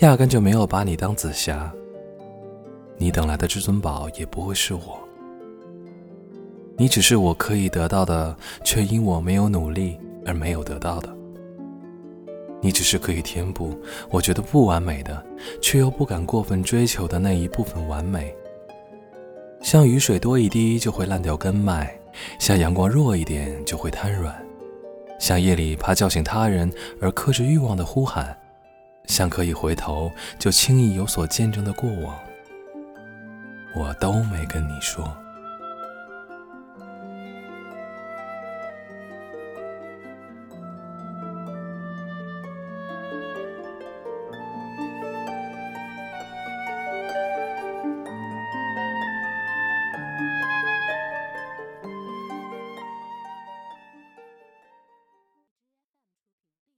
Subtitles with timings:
[0.00, 1.72] 压根就没有把你当紫霞。
[2.98, 4.98] 你等来的至尊宝也不会是我，
[6.76, 11.08] 你只是我可以得到的，却因我没有努力而没有得到的。
[12.60, 13.78] 你只是可以填补
[14.10, 15.24] 我觉得不完美的，
[15.62, 18.34] 却又不敢过分追求的那一部分完美。
[19.62, 21.98] 像雨水多一滴就会烂掉根脉，
[22.38, 24.34] 像阳光弱一点就会瘫软，
[25.18, 26.70] 像夜里怕叫醒他人
[27.00, 28.36] 而克制欲望的呼喊，
[29.06, 32.18] 像可以回头就轻易有所见证的过往。
[33.74, 35.25] 我都没跟你说。